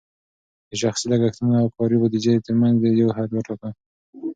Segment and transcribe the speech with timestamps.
[0.69, 3.69] د شخصي لګښتونو او کاري بودیجې ترمنځ دې یو حد وټاکه.